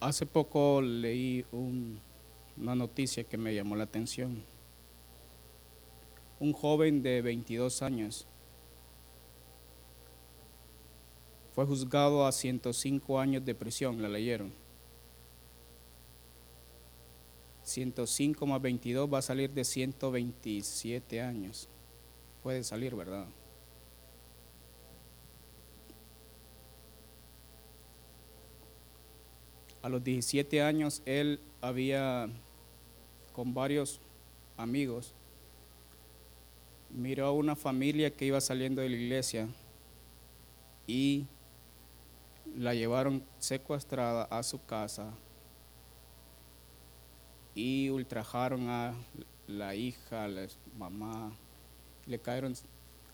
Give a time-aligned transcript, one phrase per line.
[0.00, 2.00] Hace poco leí un-
[2.56, 4.42] una noticia que me llamó la atención.
[6.40, 8.26] Un joven de 22 años
[11.52, 14.52] fue juzgado a 105 años de prisión, la leyeron.
[17.64, 21.68] 105 más 22 va a salir de 127 años.
[22.42, 23.26] Puede salir, ¿verdad?
[29.82, 32.28] A los 17 años él había,
[33.32, 34.00] con varios
[34.56, 35.14] amigos,
[36.90, 39.48] miró a una familia que iba saliendo de la iglesia
[40.86, 41.26] y
[42.56, 45.12] la llevaron secuestrada a su casa
[47.54, 48.94] y ultrajaron a
[49.46, 51.32] la hija, a la mamá,
[52.06, 52.54] le cayeron,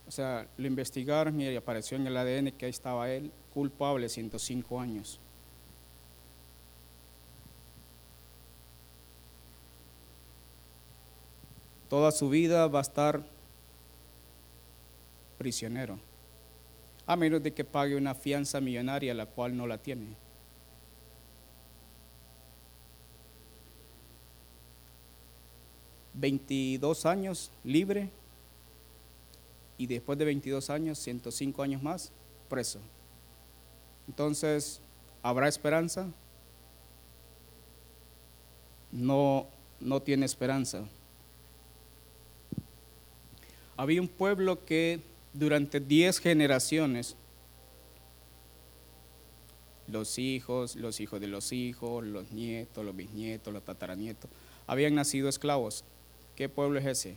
[0.06, 4.80] o sea, lo investigaron y apareció en el ADN que ahí estaba él, culpable, 105
[4.80, 5.20] años.
[11.94, 13.22] Toda su vida va a estar
[15.38, 15.96] prisionero,
[17.06, 20.16] a menos de que pague una fianza millonaria, la cual no la tiene.
[26.14, 28.10] Veintidós años libre
[29.78, 32.10] y después de 22 años, 105 años más,
[32.48, 32.80] preso.
[34.08, 34.80] Entonces,
[35.22, 36.08] ¿habrá esperanza?
[38.90, 39.46] No,
[39.78, 40.88] no tiene esperanza.
[43.76, 45.00] Había un pueblo que
[45.32, 47.16] durante 10 generaciones,
[49.86, 54.30] los hijos, los hijos de los hijos, los nietos, los bisnietos, los tataranietos,
[54.66, 55.84] habían nacido esclavos.
[56.36, 57.16] ¿Qué pueblo es ese?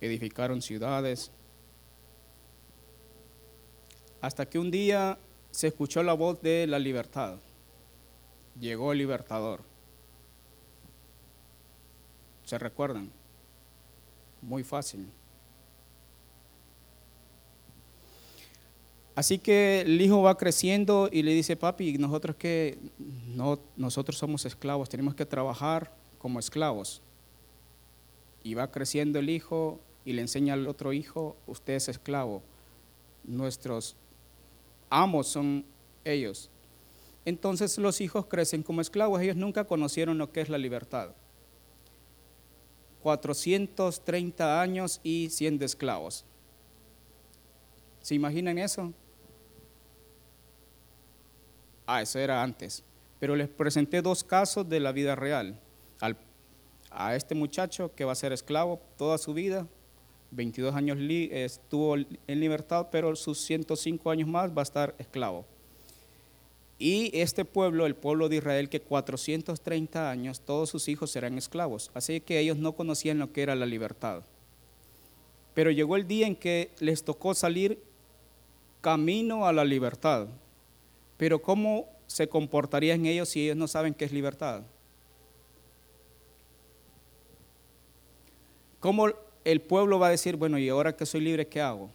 [0.00, 1.30] edificaron ciudades,
[4.20, 5.18] hasta que un día
[5.50, 7.38] se escuchó la voz de la libertad.
[8.58, 9.62] Llegó el libertador.
[12.44, 13.10] ¿Se recuerdan?
[14.42, 15.08] Muy fácil.
[19.14, 24.46] Así que el hijo va creciendo y le dice, papi, nosotros que no, nosotros somos
[24.46, 27.02] esclavos, tenemos que trabajar como esclavos.
[28.42, 32.42] Y va creciendo el hijo y le enseña al otro hijo, usted es esclavo,
[33.24, 33.94] nuestros
[34.88, 35.64] amos son
[36.04, 36.50] ellos.
[37.24, 41.14] Entonces los hijos crecen como esclavos, ellos nunca conocieron lo que es la libertad.
[43.02, 46.24] 430 años y siendo esclavos.
[48.00, 48.92] ¿Se imaginan eso?
[51.86, 52.82] Ah, eso era antes.
[53.18, 55.58] Pero les presenté dos casos de la vida real.
[56.00, 56.16] Al,
[56.90, 59.66] a este muchacho que va a ser esclavo toda su vida,
[60.30, 65.44] 22 años li, estuvo en libertad, pero sus 105 años más va a estar esclavo.
[66.82, 71.90] Y este pueblo, el pueblo de Israel, que 430 años, todos sus hijos serán esclavos.
[71.92, 74.22] Así que ellos no conocían lo que era la libertad.
[75.52, 77.78] Pero llegó el día en que les tocó salir
[78.80, 80.28] camino a la libertad.
[81.18, 84.62] Pero ¿cómo se comportarían ellos si ellos no saben qué es libertad?
[88.80, 89.08] ¿Cómo
[89.44, 91.90] el pueblo va a decir, bueno, y ahora que soy libre, ¿qué hago?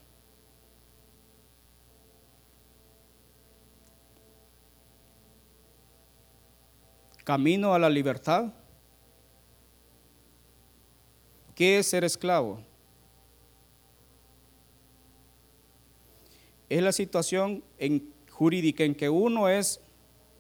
[7.25, 8.53] Camino a la libertad.
[11.55, 12.61] ¿Qué es ser esclavo?
[16.69, 19.81] Es la situación en, jurídica en que uno es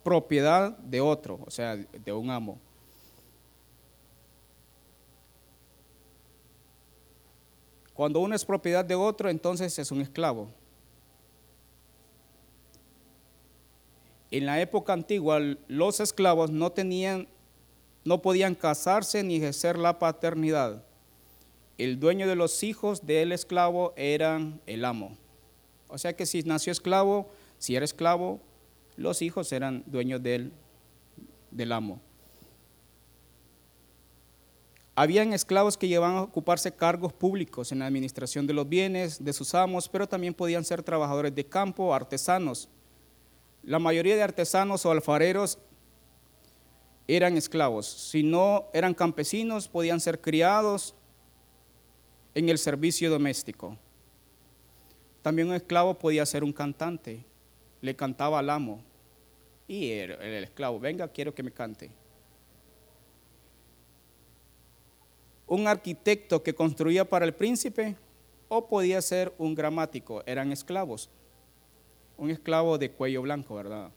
[0.03, 2.59] propiedad de otro, o sea, de un amo.
[7.95, 10.49] Cuando uno es propiedad de otro, entonces es un esclavo.
[14.31, 17.27] En la época antigua, los esclavos no tenían,
[18.03, 20.83] no podían casarse ni ejercer la paternidad.
[21.77, 25.17] El dueño de los hijos del esclavo eran el amo.
[25.87, 27.29] O sea que si nació esclavo,
[27.59, 28.39] si era esclavo,
[28.97, 30.51] los hijos eran dueños del,
[31.51, 32.01] del amo.
[34.97, 39.33] Habían esclavos que llevaban a ocuparse cargos públicos en la administración de los bienes de
[39.33, 42.69] sus amos, pero también podían ser trabajadores de campo, artesanos.
[43.65, 45.57] La mayoría de artesanos o alfareros
[47.07, 47.87] eran esclavos.
[47.87, 50.95] Si no eran campesinos, podían ser criados
[52.33, 53.77] en el servicio doméstico.
[55.21, 57.25] También un esclavo podía ser un cantante.
[57.81, 58.81] Le cantaba al amo.
[59.67, 61.91] Y el, el esclavo, venga, quiero que me cante.
[65.47, 67.95] un arquitecto que construía para el príncipe
[68.47, 71.09] o podía ser un gramático, eran esclavos.
[72.17, 73.91] Un esclavo de cuello blanco, ¿verdad?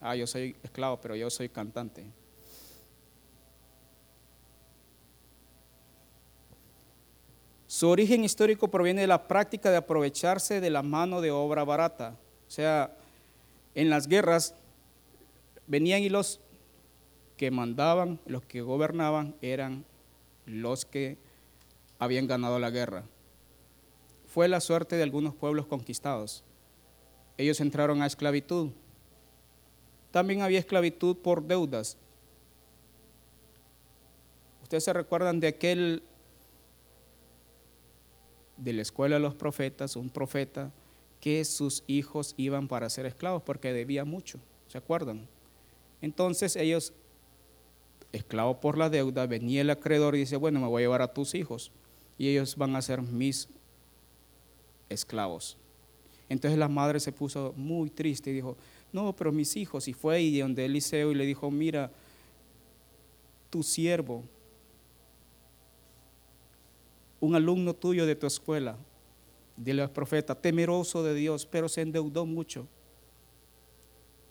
[0.00, 2.06] Ah, yo soy esclavo, pero yo soy cantante.
[7.66, 12.16] Su origen histórico proviene de la práctica de aprovecharse de la mano de obra barata.
[12.48, 12.96] O sea,
[13.76, 14.54] en las guerras
[15.68, 16.40] venían y los
[17.36, 19.84] que mandaban, los que gobernaban, eran
[20.46, 21.16] los que
[22.00, 23.04] habían ganado la guerra.
[24.26, 26.42] Fue la suerte de algunos pueblos conquistados.
[27.40, 28.68] Ellos entraron a esclavitud.
[30.10, 31.96] También había esclavitud por deudas.
[34.62, 36.02] Ustedes se recuerdan de aquel
[38.58, 40.70] de la escuela de los profetas, un profeta,
[41.18, 44.38] que sus hijos iban para ser esclavos porque debía mucho,
[44.68, 45.26] ¿se acuerdan?
[46.02, 46.92] Entonces ellos,
[48.12, 51.14] esclavos por la deuda, venía el acreedor y dice, bueno, me voy a llevar a
[51.14, 51.72] tus hijos
[52.18, 53.48] y ellos van a ser mis
[54.90, 55.56] esclavos.
[56.30, 58.56] Entonces la madre se puso muy triste y dijo,
[58.92, 61.92] no, pero mis hijos, y fue ahí donde Eliseo y le dijo, mira,
[63.50, 64.24] tu siervo
[67.20, 68.78] un alumno tuyo de tu escuela,
[69.56, 72.66] dile al profeta, temeroso de Dios, pero se endeudó mucho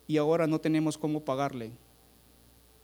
[0.07, 1.71] y ahora no tenemos cómo pagarle.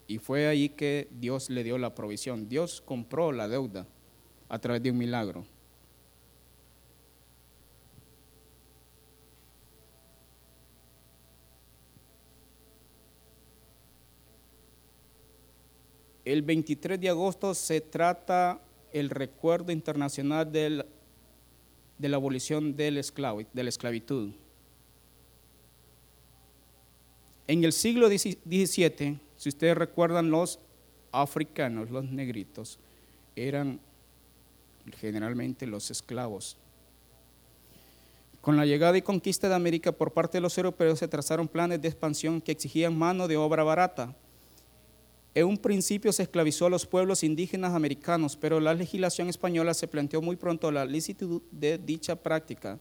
[0.07, 2.47] Y fue ahí que Dios le dio la provisión.
[2.47, 3.87] Dios compró la deuda
[4.47, 5.43] a través de un milagro.
[16.25, 18.59] El 23 de agosto se trata
[18.91, 20.83] el recuerdo internacional de
[21.99, 24.31] la abolición de la esclavitud.
[27.47, 30.59] En el siglo XVII, si ustedes recuerdan, los
[31.11, 32.79] africanos, los negritos,
[33.35, 33.79] eran
[34.97, 36.57] generalmente los esclavos.
[38.41, 41.81] Con la llegada y conquista de América por parte de los europeos se trazaron planes
[41.81, 44.15] de expansión que exigían mano de obra barata
[45.35, 49.85] en un principio se esclavizó a los pueblos indígenas americanos, pero la legislación española se
[49.85, 52.79] planteó muy pronto la licitud de dicha práctica.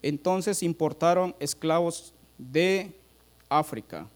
[0.00, 2.98] Entonces importaron esclavos de
[3.50, 4.08] África.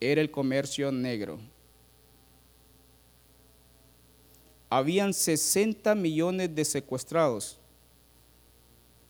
[0.00, 1.38] Era el comercio negro.
[4.68, 7.58] Habían 60 millones de secuestrados.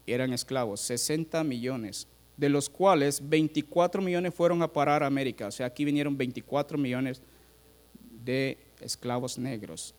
[0.07, 2.07] Eran esclavos, 60 millones
[2.37, 5.47] de los cuales 24 millones fueron a parar a América.
[5.47, 7.23] O sea, aquí vinieron 24 millones
[8.25, 9.95] de esclavos negros.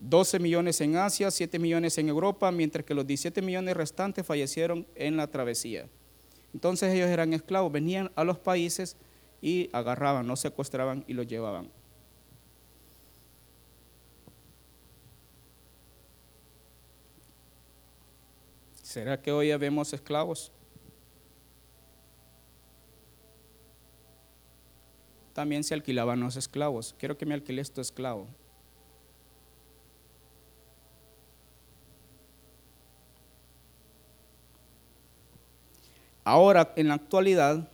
[0.00, 4.86] 12 millones en Asia, 7 millones en Europa, mientras que los 17 millones restantes fallecieron
[4.94, 5.88] en la travesía.
[6.54, 8.96] Entonces ellos eran esclavos, venían a los países
[9.42, 11.68] y agarraban, no secuestraban y los llevaban.
[18.82, 20.50] ¿Será que hoy vemos esclavos?
[25.38, 26.96] También se alquilaban los esclavos.
[26.98, 28.26] Quiero que me alquiles tu esclavo.
[36.24, 37.70] Ahora, en la actualidad,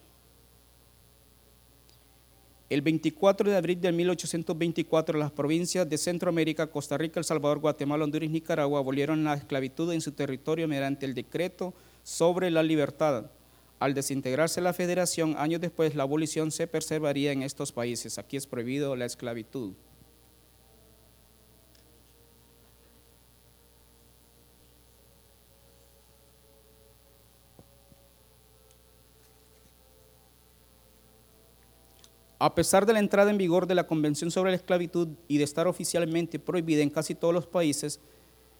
[2.69, 8.05] el 24 de abril de 1824, las provincias de Centroamérica, Costa Rica, El Salvador, Guatemala,
[8.05, 11.73] Honduras y Nicaragua abolieron la esclavitud en su territorio mediante el decreto
[12.03, 13.31] sobre la libertad
[13.79, 18.19] al desintegrarse la federación, años después la abolición se preservaría en estos países.
[18.19, 19.75] Aquí es prohibido la esclavitud.
[32.45, 35.45] A pesar de la entrada en vigor de la Convención sobre la Esclavitud y de
[35.45, 38.01] estar oficialmente prohibida en casi todos los países,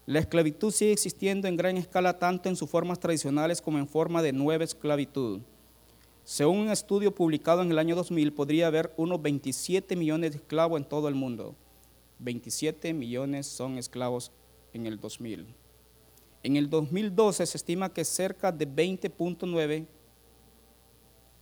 [0.07, 4.21] la esclavitud sigue existiendo en gran escala tanto en sus formas tradicionales como en forma
[4.23, 5.41] de nueva esclavitud.
[6.25, 10.79] Según un estudio publicado en el año 2000, podría haber unos 27 millones de esclavos
[10.79, 11.55] en todo el mundo.
[12.19, 14.31] 27 millones son esclavos
[14.75, 15.47] en el 2000.
[16.43, 19.87] En el 2012 se estima que cerca de 20.9,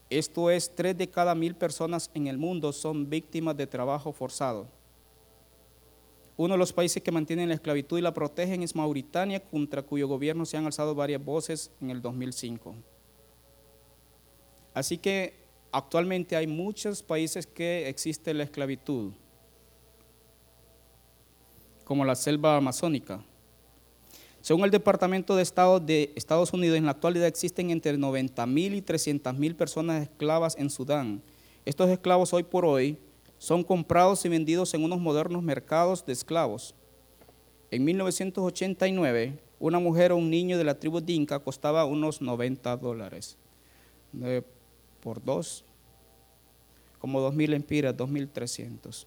[0.08, 4.68] esto es 3 de cada mil personas en el mundo, son víctimas de trabajo forzado.
[6.42, 10.08] Uno de los países que mantienen la esclavitud y la protegen es Mauritania, contra cuyo
[10.08, 12.74] gobierno se han alzado varias voces en el 2005.
[14.74, 15.34] Así que
[15.70, 19.12] actualmente hay muchos países que existe la esclavitud,
[21.84, 23.24] como la selva amazónica.
[24.40, 28.74] Según el Departamento de Estado de Estados Unidos, en la actualidad existen entre 90 mil
[28.74, 31.22] y 300 mil personas esclavas en Sudán.
[31.64, 32.98] Estos esclavos hoy por hoy
[33.42, 36.76] son comprados y vendidos en unos modernos mercados de esclavos.
[37.72, 43.36] en 1989, una mujer o un niño de la tribu Dinka costaba unos 90 dólares.
[44.12, 44.44] Nueve
[45.00, 45.64] por dos,
[47.00, 49.06] como 2.000 empiras, 2.300.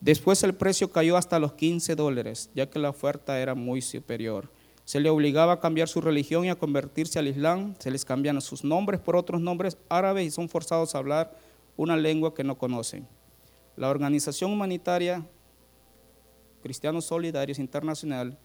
[0.00, 4.50] Después el precio cayó hasta los 15 dólares, ya que la oferta era muy superior.
[4.84, 7.76] Se le obligaba a cambiar su religión y a convertirse al Islam.
[7.78, 11.45] Se les cambian sus nombres por otros nombres árabes y son forzados a hablar
[11.76, 13.06] una lengua que no conocen.
[13.76, 15.26] La organización humanitaria
[16.66, 18.36] Cristianos Solidarios Internacional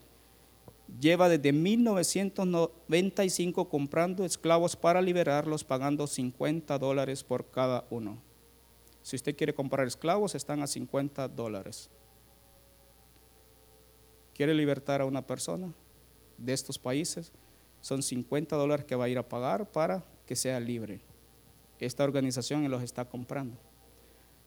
[1.00, 8.22] lleva desde 1995 comprando esclavos para liberarlos, pagando 50 dólares por cada uno.
[9.02, 11.90] Si usted quiere comprar esclavos, están a 50 dólares.
[14.36, 15.74] ¿Quiere libertar a una persona
[16.38, 17.32] de estos países?
[17.80, 21.02] Son 50 dólares que va a ir a pagar para que sea libre.
[21.82, 23.58] Esta organización los está comprando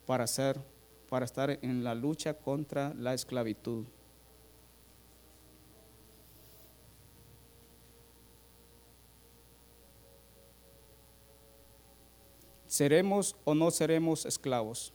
[0.06, 0.60] para, hacer,
[1.10, 3.86] para estar en la lucha contra la esclavitud.
[12.68, 14.92] ¿Seremos o no seremos esclavos?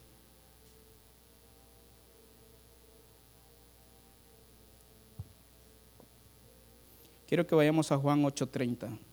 [7.27, 9.08] Quiero que vayamos a Juan 8:30.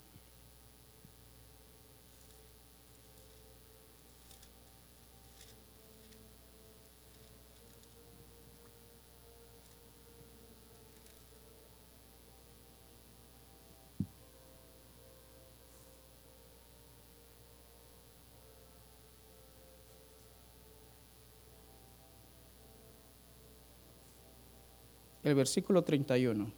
[25.27, 26.53] El versículo 31.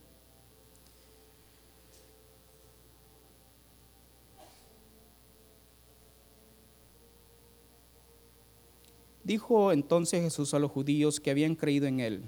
[9.24, 12.24] Dijo entonces Jesús a los judíos que habían creído en él,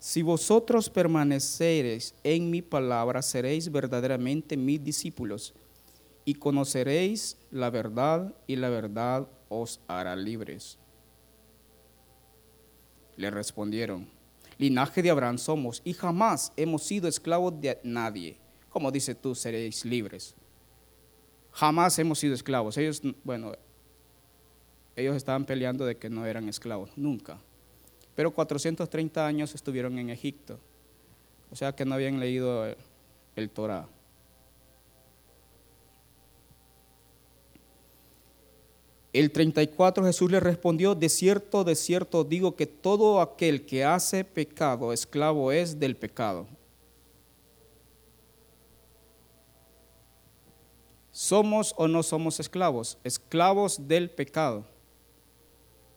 [0.00, 5.54] si vosotros permanecereis en mi palabra, seréis verdaderamente mis discípulos
[6.24, 10.76] y conoceréis la verdad y la verdad os hará libres.
[13.16, 14.18] Le respondieron,
[14.60, 18.36] linaje de Abraham somos y jamás hemos sido esclavos de nadie.
[18.68, 20.34] Como dice tú, seréis libres.
[21.50, 22.76] Jamás hemos sido esclavos.
[22.76, 23.52] Ellos, bueno,
[24.94, 27.38] ellos estaban peleando de que no eran esclavos, nunca.
[28.14, 30.58] Pero 430 años estuvieron en Egipto,
[31.50, 32.76] o sea que no habían leído el,
[33.36, 33.88] el Torah.
[39.12, 44.24] El 34 Jesús le respondió, de cierto, de cierto digo que todo aquel que hace
[44.24, 46.46] pecado, esclavo es del pecado.
[51.10, 52.98] ¿Somos o no somos esclavos?
[53.02, 54.64] Esclavos del pecado.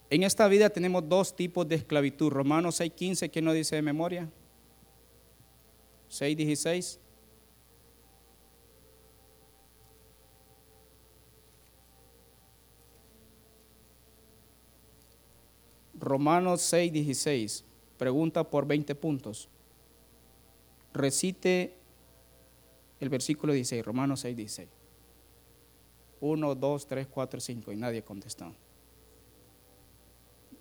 [0.10, 2.32] En esta vida tenemos dos tipos de esclavitud.
[2.32, 4.30] Romanos 6.15, ¿quién no dice de memoria?
[6.10, 6.98] 6.16.
[16.04, 17.64] Romanos 6.16,
[17.98, 19.50] pregunta por 20 puntos.
[20.94, 21.74] Recite
[23.00, 24.68] el versículo 16, Romanos 6.16.
[26.22, 28.54] 1, 2, 3, 4, 5 y nadie contestó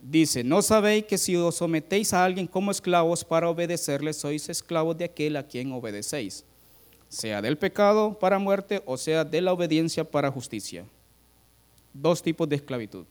[0.02, 4.98] dice, ¿no sabéis que si os sometéis a alguien como esclavos para obedecerle, sois esclavos
[4.98, 6.44] de aquel a quien obedecéis,
[7.08, 10.84] sea del pecado para muerte o sea de la obediencia para justicia?
[11.94, 13.06] Dos tipos de esclavitud,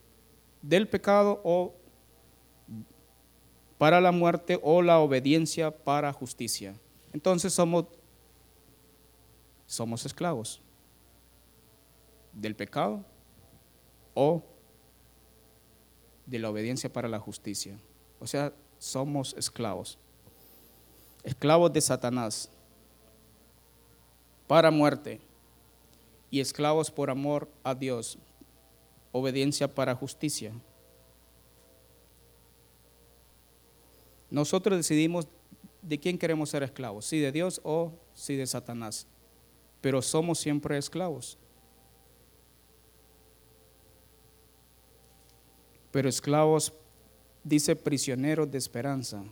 [0.62, 1.74] del pecado o
[3.82, 6.76] para la muerte o la obediencia para justicia.
[7.14, 7.86] Entonces somos,
[9.66, 10.62] somos esclavos
[12.32, 13.04] del pecado
[14.14, 14.44] o
[16.28, 17.76] de la obediencia para la justicia.
[18.20, 19.98] O sea, somos esclavos.
[21.24, 22.52] Esclavos de Satanás
[24.46, 25.20] para muerte
[26.30, 28.20] y esclavos por amor a Dios,
[29.12, 30.54] obediencia para justicia.
[34.32, 35.28] Nosotros decidimos
[35.84, 39.06] de quién queremos ser esclavos, si de Dios o si de Satanás,
[39.82, 41.38] pero somos siempre esclavos.
[45.92, 46.74] pero esclavos,
[47.44, 49.24] dice prisioneros de esperanza.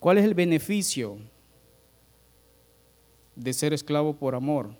[0.00, 1.18] ¿Cuál es el beneficio
[3.34, 4.74] de ser esclavo por amor?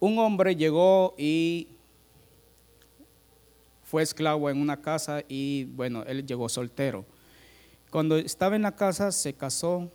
[0.00, 1.68] Un hombre llegó y
[3.84, 7.04] fue esclavo en una casa y bueno, él llegó soltero.
[7.90, 9.90] Cuando estaba en la casa se casó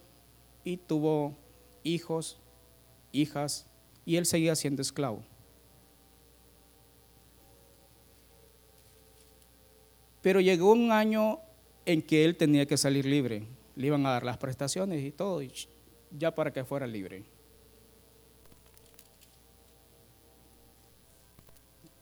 [0.63, 1.35] y tuvo
[1.83, 2.37] hijos,
[3.11, 3.67] hijas,
[4.05, 5.23] y él seguía siendo esclavo.
[10.21, 11.39] Pero llegó un año
[11.85, 13.47] en que él tenía que salir libre.
[13.75, 15.41] Le iban a dar las prestaciones y todo,
[16.11, 17.23] ya para que fuera libre.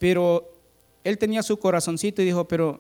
[0.04, 0.52] Pero
[1.06, 2.78] él tenía su corazoncito y dijo, pero,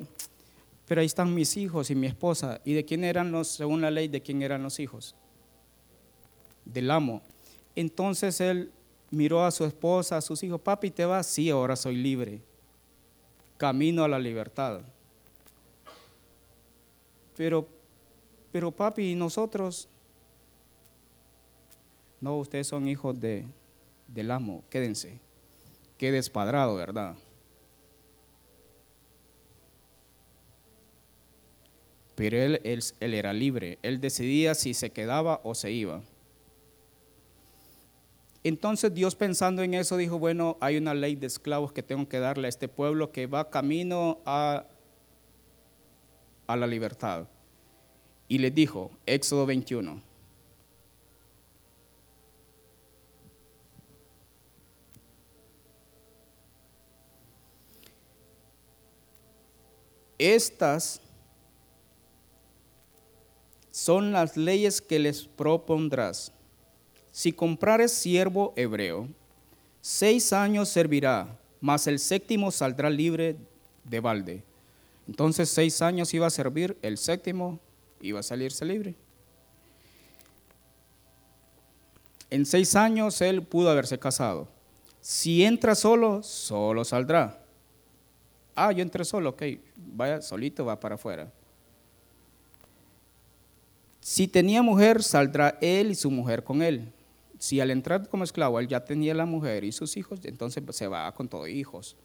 [0.86, 2.60] pero ahí están mis hijos y mi esposa.
[2.66, 5.16] ¿Y de quién eran los, según la ley, de quién eran los hijos?
[6.66, 7.22] Del amo.
[7.78, 8.74] Entonces él
[9.10, 11.26] miró a su esposa, a sus hijos, papi, ¿te vas?
[11.26, 12.42] Sí, ahora soy libre.
[13.56, 14.82] Camino a la libertad.
[17.38, 17.66] Pero,
[18.52, 19.88] pero papi, ¿y nosotros?
[22.20, 23.46] No, ustedes son hijos de,
[24.10, 25.22] del amo, quédense.
[25.98, 27.16] Qué despadrado, ¿verdad?
[32.16, 36.02] Pero él, él, él, era libre, él decidía si se quedaba o se iba.
[38.44, 42.20] Entonces Dios pensando en eso dijo, bueno, hay una ley de esclavos que tengo que
[42.20, 44.66] darle a este pueblo que va camino a,
[46.46, 47.28] a la libertad.
[48.28, 50.13] Y le dijo, Éxodo 21.
[60.24, 61.02] Estas
[63.72, 66.32] son las leyes que les propondrás.
[67.12, 69.10] Si comprares siervo hebreo,
[69.82, 73.36] seis años servirá, mas el séptimo saldrá libre
[73.84, 74.44] de balde.
[75.10, 77.60] Entonces seis años iba a servir, el séptimo
[78.00, 78.96] iba a salirse libre.
[82.30, 84.48] En seis años él pudo haberse casado.
[85.02, 87.43] Si entra solo, solo saldrá.
[88.56, 89.44] Ah, yo entré solo, ok,
[89.78, 91.32] vaya solito, va para afuera.
[94.00, 96.92] Si tenía mujer, saldrá él y su mujer con él.
[97.40, 100.88] Si al entrar como esclavo él ya tenía la mujer y sus hijos, entonces se
[100.88, 101.96] va con todos hijos.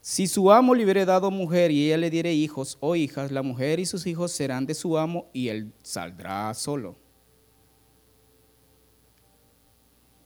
[0.00, 3.42] Si su amo le hubiera dado mujer y ella le diere hijos o hijas, la
[3.42, 6.96] mujer y sus hijos serán de su amo y él saldrá solo.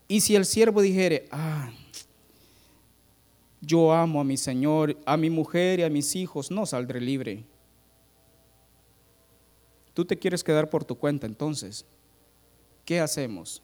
[0.09, 1.71] Y si el siervo dijere, ah,
[3.67, 7.45] yo amo a mi Señor, a mi mujer y a mis hijos, no saldré libre
[9.97, 11.87] Tú te quieres quedar por tu cuenta, entonces,
[12.85, 13.63] ¿qué hacemos?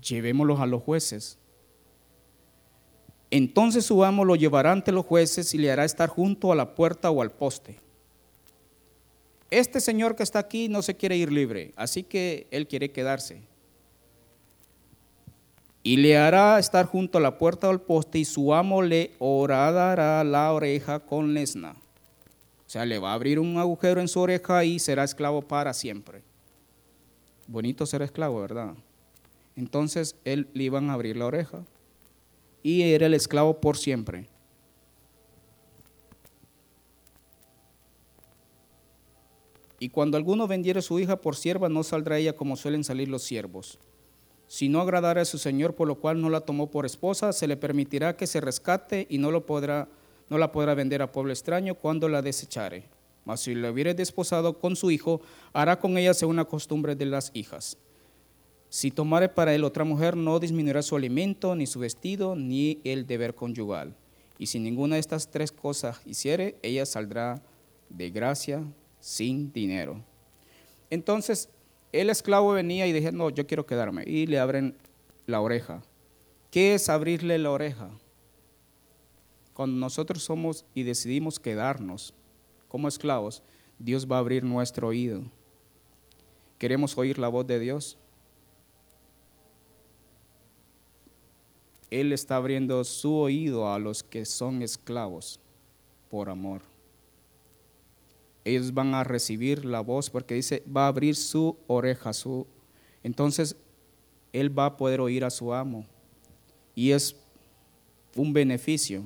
[0.00, 1.38] Llevémoslos a los jueces.
[3.32, 6.76] Entonces su amo lo llevará ante los jueces y le hará estar junto a la
[6.76, 7.80] puerta o al poste.
[9.50, 13.42] Este señor que está aquí no se quiere ir libre, así que él quiere quedarse.
[15.86, 20.24] Y le hará estar junto a la puerta al poste y su amo le horadará
[20.24, 21.76] la oreja con lesna.
[22.66, 25.74] O sea, le va a abrir un agujero en su oreja y será esclavo para
[25.74, 26.22] siempre.
[27.46, 28.74] Bonito ser esclavo, ¿verdad?
[29.56, 31.62] Entonces él le iban a abrir la oreja
[32.62, 34.26] y era el esclavo por siempre.
[39.78, 43.22] Y cuando alguno vendiere su hija por sierva, no saldrá ella como suelen salir los
[43.22, 43.78] siervos.
[44.54, 47.48] Si no agradara a su señor, por lo cual no la tomó por esposa, se
[47.48, 52.22] le permitirá que se rescate y no la podrá vender a pueblo extraño cuando la
[52.22, 52.84] desechare.
[53.24, 55.20] Mas si la hubiere desposado con su hijo,
[55.52, 57.78] hará con ella según la costumbre de las hijas.
[58.68, 63.08] Si tomare para él otra mujer, no disminuirá su alimento, ni su vestido, ni el
[63.08, 63.96] deber conyugal.
[64.38, 67.42] Y si ninguna de estas tres cosas hiciere, ella saldrá
[67.88, 68.62] de gracia
[69.00, 70.00] sin dinero.
[70.90, 71.48] Entonces,
[72.00, 74.02] el esclavo venía y dije, no, yo quiero quedarme.
[74.04, 74.76] Y le abren
[75.26, 75.80] la oreja.
[76.50, 77.88] ¿Qué es abrirle la oreja?
[79.52, 82.12] Cuando nosotros somos y decidimos quedarnos
[82.66, 83.44] como esclavos,
[83.78, 85.22] Dios va a abrir nuestro oído.
[86.58, 87.96] ¿Queremos oír la voz de Dios?
[91.90, 95.38] Él está abriendo su oído a los que son esclavos
[96.10, 96.73] por amor.
[98.44, 102.46] Ellos van a recibir la voz porque dice, va a abrir su oreja, su...
[103.02, 103.56] Entonces,
[104.32, 105.86] Él va a poder oír a su amo.
[106.74, 107.16] Y es
[108.14, 109.04] un beneficio.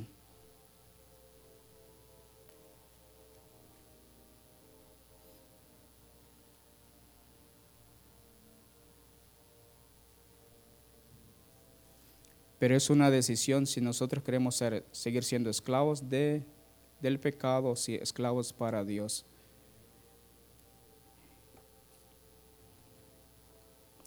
[12.59, 16.45] Pero es una decisión si nosotros queremos ser, seguir siendo esclavos de,
[17.01, 19.25] del pecado, si esclavos para Dios.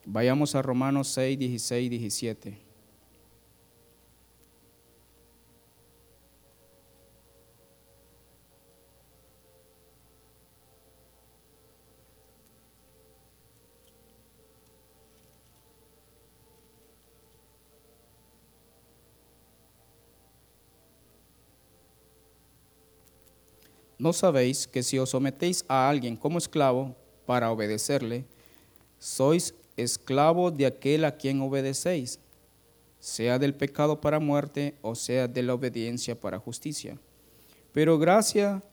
[0.06, 2.71] Vayamos a Romanos 6, 16, 17.
[24.02, 26.96] ¿No sabéis que si os sometéis a alguien como esclavo
[27.28, 28.26] para obedecerle,
[28.98, 32.20] sois esclavos de aquel a quien obedecéis,
[33.00, 36.98] sea del pecado para muerte o sea de la obediencia para justicia?
[37.74, 38.64] Pero gracias,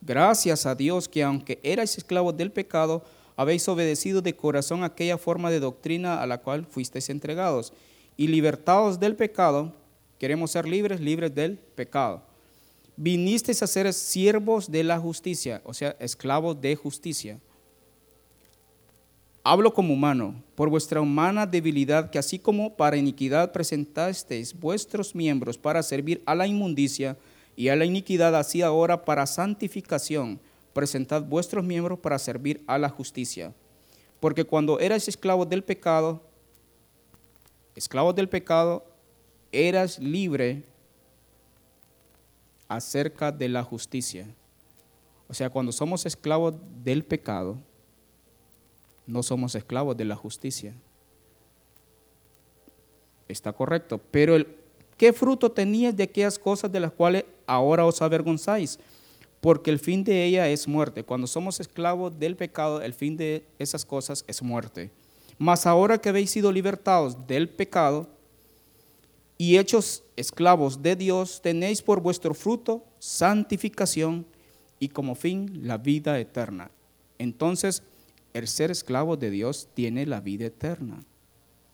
[0.00, 3.04] gracias a Dios que aunque erais esclavos del pecado,
[3.36, 7.72] habéis obedecido de corazón aquella forma de doctrina a la cual fuisteis entregados,
[8.16, 9.72] y libertados del pecado,
[10.18, 12.31] queremos ser libres, libres del pecado.
[13.02, 17.40] Vinisteis a ser siervos de la justicia, o sea, esclavos de justicia.
[19.42, 25.58] Hablo como humano, por vuestra humana debilidad, que así como para iniquidad presentasteis vuestros miembros
[25.58, 27.16] para servir a la inmundicia,
[27.56, 30.38] y a la iniquidad así ahora para santificación,
[30.72, 33.52] presentad vuestros miembros para servir a la justicia.
[34.20, 36.22] Porque cuando eras esclavos del pecado,
[37.74, 38.86] esclavos del pecado,
[39.50, 40.70] eras libre
[42.68, 44.26] acerca de la justicia.
[45.28, 47.58] O sea, cuando somos esclavos del pecado,
[49.06, 50.74] no somos esclavos de la justicia.
[53.28, 54.46] Está correcto, pero el,
[54.96, 58.78] ¿qué fruto tenías de aquellas cosas de las cuales ahora os avergonzáis?
[59.40, 61.02] Porque el fin de ella es muerte.
[61.02, 64.90] Cuando somos esclavos del pecado, el fin de esas cosas es muerte.
[65.38, 68.08] Mas ahora que habéis sido libertados del pecado
[69.42, 74.24] y hechos esclavos de Dios, tenéis por vuestro fruto santificación
[74.78, 76.70] y como fin la vida eterna.
[77.18, 77.82] Entonces,
[78.34, 81.02] el ser esclavo de Dios tiene la vida eterna.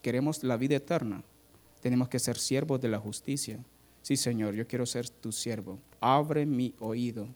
[0.01, 1.23] Queremos la vida eterna.
[1.83, 3.59] Tenemos que ser siervos de la justicia.
[4.01, 5.79] Sí, Señor, yo quiero ser tu siervo.
[6.01, 7.29] Abre mi oído.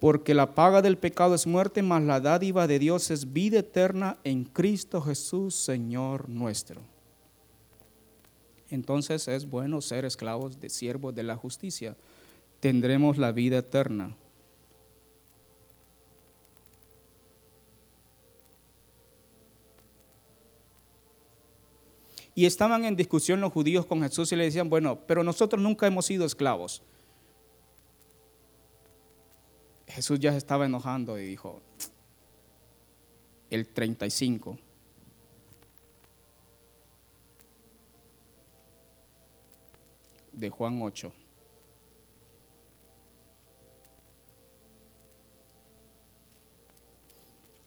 [0.00, 4.18] Porque la paga del pecado es muerte, mas la dádiva de Dios es vida eterna
[4.24, 6.80] en Cristo Jesús, Señor nuestro.
[8.70, 11.96] Entonces es bueno ser esclavos de siervos de la justicia.
[12.60, 14.16] Tendremos la vida eterna.
[22.34, 25.86] Y estaban en discusión los judíos con Jesús y le decían, bueno, pero nosotros nunca
[25.86, 26.82] hemos sido esclavos.
[29.90, 31.60] Jesús ya se estaba enojando y dijo,
[33.50, 34.58] el 35.
[40.32, 41.12] de Juan 8.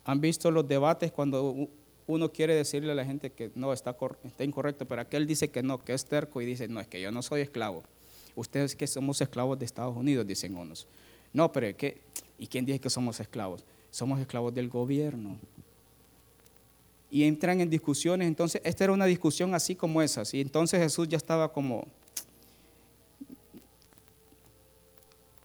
[0.06, 1.70] ¿Han visto los debates cuando
[2.08, 5.64] uno quiere decirle a la gente que no, está, está incorrecto, pero aquel dice que
[5.64, 7.84] no, que es terco y dice, no, es que yo no soy esclavo.
[8.36, 10.88] Ustedes que somos esclavos de Estados Unidos, dicen unos.
[11.34, 12.02] No, pero ¿qué?
[12.38, 13.64] ¿y quién dice que somos esclavos?
[13.90, 15.38] Somos esclavos del gobierno.
[17.10, 21.08] Y entran en discusiones, entonces esta era una discusión así como esas, y entonces Jesús
[21.08, 21.86] ya estaba como,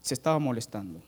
[0.01, 0.99] se estaba molestando.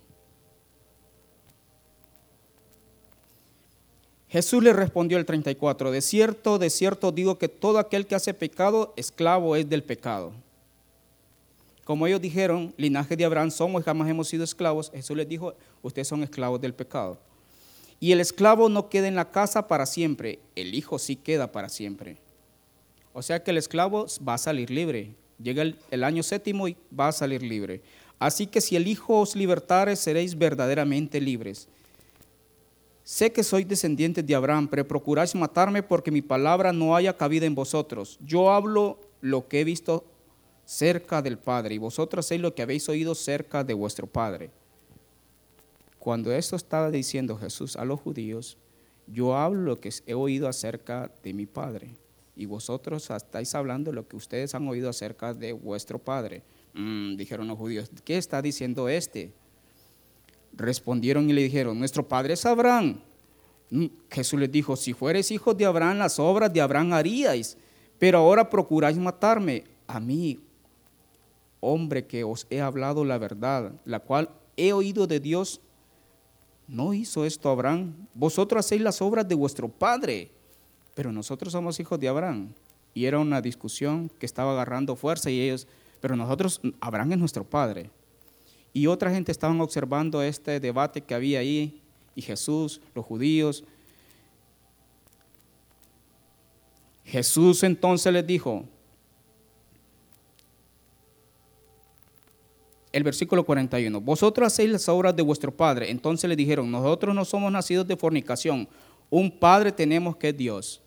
[4.29, 8.33] Jesús le respondió el 34, de cierto, de cierto digo que todo aquel que hace
[8.33, 10.31] pecado, esclavo es del pecado.
[11.83, 16.07] Como ellos dijeron, linaje de Abraham somos, jamás hemos sido esclavos, Jesús les dijo, ustedes
[16.07, 17.19] son esclavos del pecado.
[17.99, 21.69] Y el esclavo no queda en la casa para siempre, el hijo sí queda para
[21.69, 22.17] siempre.
[23.13, 25.13] O sea que el esclavo va a salir libre.
[25.41, 27.81] Llega el, año séptimo y va a salir libre.
[28.19, 31.67] Así que si el hijo os libertare, seréis verdaderamente libres.
[33.03, 37.45] Sé que sois descendientes de Abraham, pero procuráis matarme porque mi palabra no haya cabida
[37.45, 38.17] en vosotros.
[38.21, 40.05] Yo hablo lo que he visto
[40.71, 44.51] cerca del Padre y vosotros hacéis lo que habéis oído cerca de vuestro Padre.
[45.99, 48.57] Cuando esto estaba diciendo Jesús a los judíos,
[49.05, 51.93] yo hablo lo que he oído acerca de mi Padre
[52.37, 56.41] y vosotros estáis hablando lo que ustedes han oído acerca de vuestro Padre.
[56.73, 59.33] Mm, dijeron los judíos, ¿qué está diciendo este?
[60.53, 63.01] Respondieron y le dijeron, nuestro padre es Abraham.
[63.71, 67.57] Mm, Jesús les dijo, si fueres hijos de Abraham, las obras de Abraham haríais,
[67.99, 70.39] pero ahora procuráis matarme a mí,
[71.61, 75.61] hombre que os he hablado la verdad, la cual he oído de Dios.
[76.67, 78.07] No hizo esto Abraham.
[78.13, 80.31] Vosotros hacéis las obras de vuestro padre,
[80.93, 82.49] pero nosotros somos hijos de Abraham.
[82.93, 85.67] Y era una discusión que estaba agarrando fuerza y ellos,
[86.01, 87.89] pero nosotros, Abraham es nuestro padre.
[88.73, 91.81] Y otra gente estaban observando este debate que había ahí,
[92.15, 93.63] y Jesús, los judíos.
[97.05, 98.65] Jesús entonces les dijo,
[102.91, 105.89] el versículo 41, vosotros hacéis las obras de vuestro Padre.
[105.89, 108.67] Entonces le dijeron, nosotros no somos nacidos de fornicación,
[109.09, 110.81] un Padre tenemos que es Dios.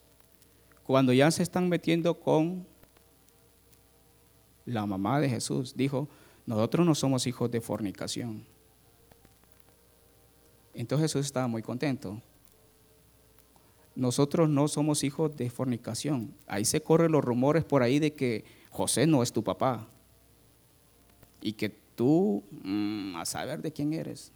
[0.84, 2.66] Cuando ya se están metiendo con
[4.66, 6.08] la mamá de Jesús, dijo,
[6.46, 8.44] nosotros no somos hijos de fornicación.
[10.74, 12.20] Entonces Jesús estaba muy contento.
[13.94, 16.34] Nosotros no somos hijos de fornicación.
[16.46, 19.86] Ahí se corren los rumores por ahí de que José no es tu papá.
[21.40, 24.33] Y que tú, mm, a saber de quién eres.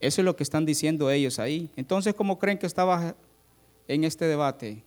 [0.00, 1.70] Eso es lo que están diciendo ellos ahí.
[1.76, 3.14] Entonces, ¿cómo creen que estaba
[3.88, 4.82] en este debate?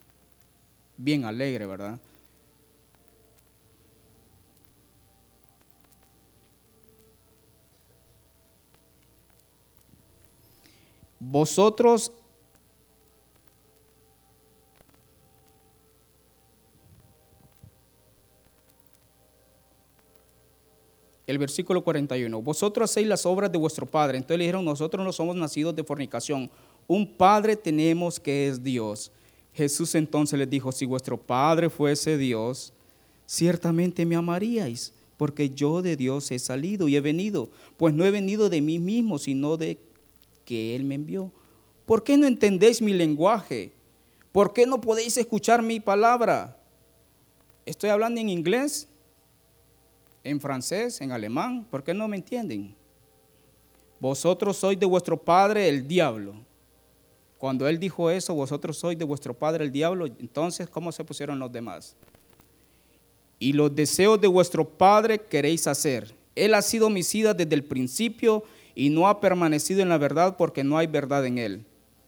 [0.98, 2.00] Bien alegre, ¿verdad?
[11.20, 12.12] Vosotros
[21.28, 22.42] el versículo 41.
[22.42, 24.18] Vosotros hacéis las obras de vuestro Padre.
[24.18, 26.50] Entonces le dijeron, nosotros no somos nacidos de fornicación.
[26.88, 29.12] Un Padre tenemos que es Dios.
[29.54, 32.72] Jesús entonces les dijo, si vuestro Padre fuese Dios,
[33.26, 37.50] ciertamente me amaríais, porque yo de Dios he salido y he venido.
[37.76, 39.78] Pues no he venido de mí mismo, sino de
[40.46, 41.32] que Él me envió.
[41.86, 43.74] ¿Por qué no entendéis mi lenguaje?
[44.32, 46.58] ¿Por qué no podéis escuchar mi palabra?
[47.66, 48.88] Estoy hablando en inglés
[50.28, 52.76] en francés, en alemán, ¿por qué no me entienden?
[54.00, 56.36] Vosotros sois de vuestro padre el diablo.
[57.38, 61.40] Cuando él dijo eso, vosotros sois de vuestro padre el diablo, entonces, ¿cómo se pusieron
[61.40, 61.96] los demás?
[63.40, 66.14] Y los deseos de vuestro padre queréis hacer.
[66.36, 68.44] Él ha sido homicida desde el principio
[68.76, 71.66] y no ha permanecido en la verdad porque no hay verdad en él.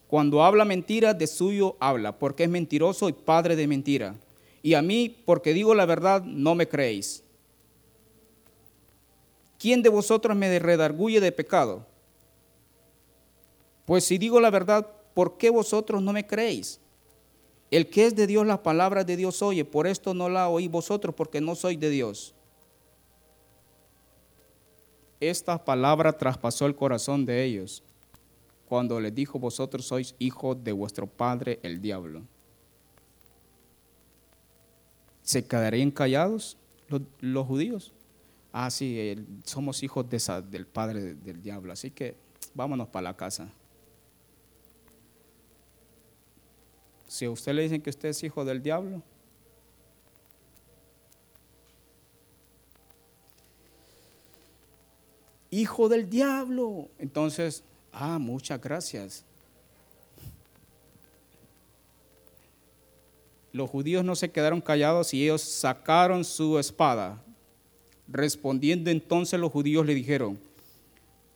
[0.07, 4.15] Cuando habla mentira, de suyo habla, porque es mentiroso y padre de mentira.
[4.63, 7.23] Y a mí, porque digo la verdad, no me creéis.
[9.59, 11.85] ¿Quién de vosotros me redarguye de pecado?
[13.85, 16.79] Pues si digo la verdad, ¿por qué vosotros no me creéis?
[17.69, 20.67] El que es de Dios, las palabras de Dios oye, por esto no la oí
[20.67, 22.33] vosotros, porque no soy de Dios.
[25.19, 27.83] Esta palabra traspasó el corazón de ellos
[28.67, 32.21] cuando les dijo, vosotros sois hijos de vuestro padre el diablo.
[35.21, 37.91] ¿Se quedarían callados los, los judíos?
[38.51, 42.15] Ah, sí, somos hijos de del padre del diablo, así que
[42.53, 43.49] vámonos para la casa.
[47.07, 49.01] Si a usted le dicen que usted es hijo del diablo,
[55.49, 59.25] hijo del diablo, entonces, ah, muchas gracias.
[63.51, 67.23] Los judíos no se quedaron callados y ellos sacaron su espada
[68.11, 70.39] Respondiendo entonces los judíos le dijeron,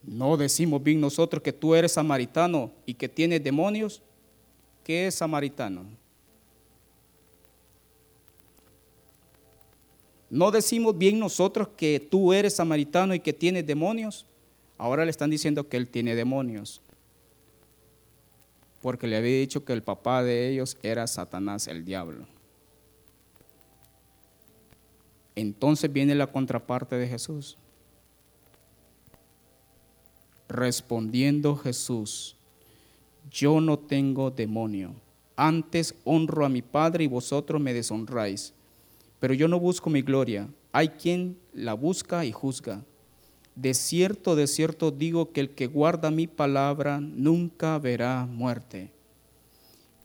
[0.01, 4.01] ¿no decimos bien nosotros que tú eres samaritano y que tienes demonios?
[4.83, 5.85] ¿Qué es samaritano?
[10.31, 14.25] ¿No decimos bien nosotros que tú eres samaritano y que tienes demonios?
[14.79, 16.81] Ahora le están diciendo que él tiene demonios.
[18.81, 22.25] Porque le había dicho que el papá de ellos era Satanás, el diablo.
[25.35, 27.57] Entonces viene la contraparte de Jesús.
[30.47, 32.35] Respondiendo Jesús,
[33.31, 34.93] yo no tengo demonio,
[35.35, 38.53] antes honro a mi Padre y vosotros me deshonráis.
[39.19, 42.83] Pero yo no busco mi gloria, hay quien la busca y juzga.
[43.55, 48.91] De cierto, de cierto digo que el que guarda mi palabra nunca verá muerte.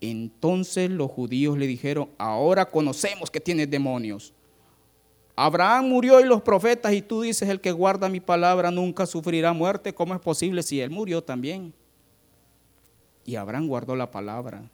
[0.00, 4.32] Entonces los judíos le dijeron, ahora conocemos que tienes demonios.
[5.40, 9.52] Abraham murió y los profetas y tú dices, el que guarda mi palabra nunca sufrirá
[9.52, 9.94] muerte.
[9.94, 11.72] ¿Cómo es posible si él murió también?
[13.24, 14.68] Y Abraham guardó la palabra.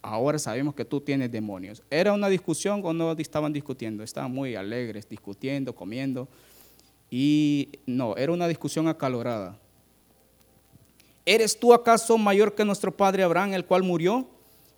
[0.00, 1.82] Ahora sabemos que tú tienes demonios.
[1.90, 4.04] ¿Era una discusión o no estaban discutiendo?
[4.04, 6.28] Estaban muy alegres, discutiendo, comiendo.
[7.10, 9.58] Y no, era una discusión acalorada.
[11.24, 14.28] ¿Eres tú acaso mayor que nuestro padre Abraham, el cual murió?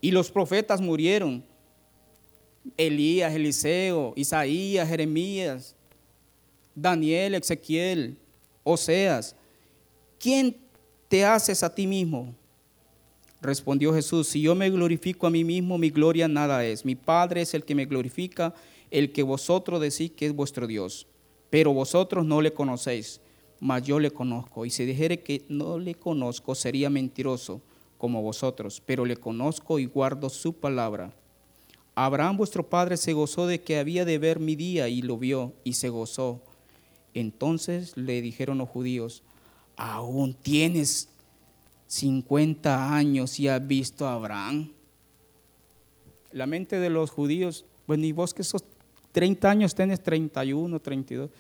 [0.00, 1.44] Y los profetas murieron
[2.76, 5.74] Elías, Eliseo, Isaías, Jeremías,
[6.74, 8.16] Daniel, Ezequiel,
[8.64, 9.34] Oseas.
[10.18, 10.56] ¿Quién
[11.08, 12.34] te haces a ti mismo?
[13.40, 16.84] Respondió Jesús, si yo me glorifico a mí mismo, mi gloria nada es.
[16.84, 18.52] Mi Padre es el que me glorifica,
[18.90, 21.06] el que vosotros decís que es vuestro Dios.
[21.50, 23.20] Pero vosotros no le conocéis,
[23.60, 24.66] mas yo le conozco.
[24.66, 27.62] Y si dijere que no le conozco, sería mentiroso
[27.96, 31.14] como vosotros, pero le conozco y guardo su palabra.
[32.04, 35.54] Abraham vuestro padre se gozó de que había de ver mi día y lo vio
[35.64, 36.40] y se gozó.
[37.12, 39.24] Entonces le dijeron los judíos,
[39.76, 41.08] aún tienes
[41.88, 44.72] 50 años y has visto a Abraham.
[46.30, 48.62] La mente de los judíos Bueno, y vos que sos
[49.12, 51.30] 30 años, tenés 31, 32,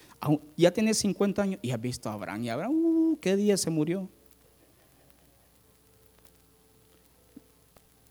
[0.56, 2.42] ya tenés 50 años y has visto a Abraham.
[2.42, 4.08] Y Abraham, uh, ¿qué día se murió?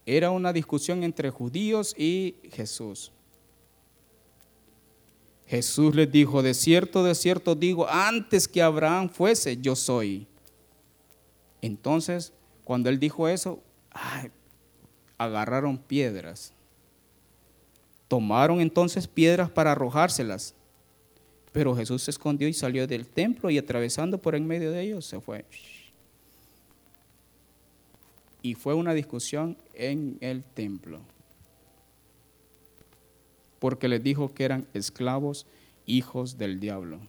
[0.10, 3.12] Era una discusión entre judíos y Jesús.
[5.46, 10.26] Jesús les dijo, de cierto, de cierto digo, antes que Abraham fuese, yo soy.
[11.62, 12.32] Entonces,
[12.64, 13.62] cuando él dijo eso,
[15.18, 16.54] agarraron piedras.
[18.08, 20.56] Tomaron entonces piedras para arrojárselas.
[21.52, 25.06] Pero Jesús se escondió y salió del templo y atravesando por en medio de ellos
[25.06, 25.44] se fue.
[28.48, 31.02] Y fue una discusión en el templo
[33.60, 35.46] porque les dijo que eran esclavos,
[35.86, 37.02] hijos del diablo.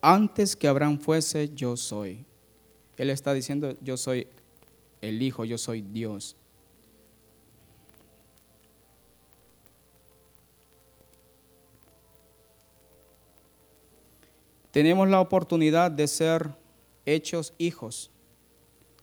[0.00, 2.24] Antes que Abraham fuese, yo soy.
[2.96, 4.28] Él está diciendo, yo soy
[5.00, 6.36] el Hijo, yo soy Dios.
[14.78, 16.54] Tenemos la oportunidad de ser
[17.04, 18.12] hechos hijos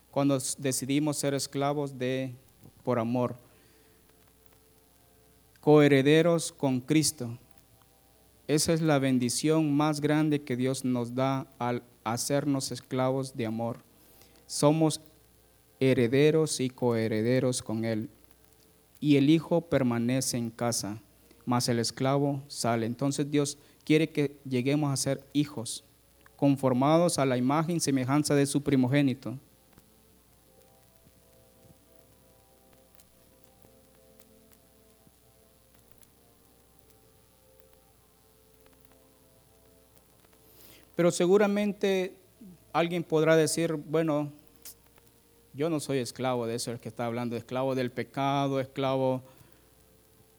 [0.09, 2.33] cuando decidimos ser esclavos de
[2.81, 3.35] por amor,
[5.59, 7.37] coherederos con Cristo.
[8.47, 13.79] Esa es la bendición más grande que Dios nos da al hacernos esclavos de amor.
[14.47, 15.01] Somos
[15.81, 18.09] herederos y coherederos con Él.
[19.01, 21.01] Y el Hijo permanece en casa,
[21.45, 22.85] mas el esclavo sale.
[22.85, 25.83] Entonces Dios quiere que lleguemos a ser hijos,
[26.35, 29.37] conformados a la imagen y semejanza de su primogénito.
[40.95, 42.15] Pero seguramente
[42.73, 44.31] alguien podrá decir, bueno,
[45.53, 49.21] yo no soy esclavo de eso, el que está hablando, esclavo del pecado, esclavo...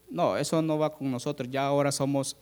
[0.08, 2.36] No, eso no va con nosotros, ya ahora somos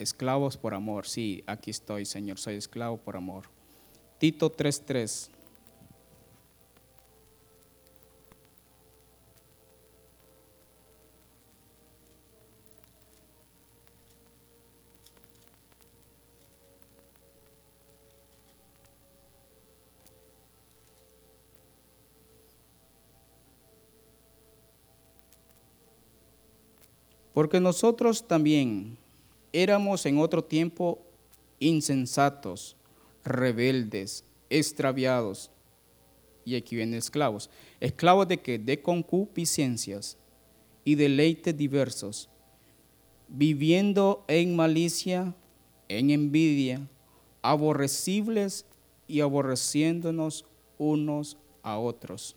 [0.00, 1.06] esclavos por amor.
[1.06, 3.44] Sí, aquí estoy, Señor, soy esclavo por amor.
[4.18, 5.30] Tito 3.3.
[27.32, 28.98] Porque nosotros también
[29.52, 31.02] éramos en otro tiempo
[31.58, 32.76] insensatos,
[33.24, 35.50] rebeldes, extraviados.
[36.44, 37.50] Y aquí vienen esclavos.
[37.80, 38.58] ¿Esclavos de qué?
[38.58, 40.16] De concupiscencias
[40.84, 42.28] y deleites diversos,
[43.28, 45.34] viviendo en malicia,
[45.88, 46.88] en envidia,
[47.42, 48.66] aborrecibles
[49.06, 50.46] y aborreciéndonos
[50.78, 52.36] unos a otros.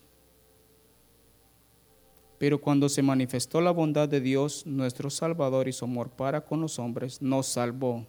[2.43, 6.59] Pero cuando se manifestó la bondad de Dios, nuestro Salvador y su amor para con
[6.59, 8.05] los hombres, nos salvó.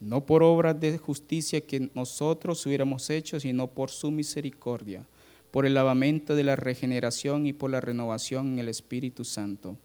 [0.00, 5.06] No por obras de justicia que nosotros hubiéramos hecho, sino por su misericordia,
[5.50, 9.78] por el lavamento de la regeneración y por la renovación en el Espíritu Santo.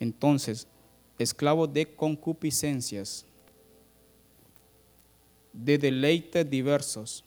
[0.00, 0.66] Entonces,
[1.16, 3.24] esclavos de concupiscencias,
[5.52, 7.22] de deleites diversos,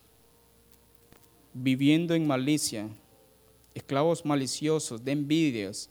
[1.53, 2.89] viviendo en malicia,
[3.77, 5.89] esclavos maliciosos, de envidias.